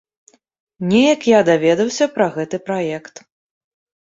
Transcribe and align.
Неяк 0.93 1.21
я 1.31 1.39
даведаўся 1.49 2.05
пра 2.15 2.27
гэты 2.39 2.57
праект. 2.71 3.15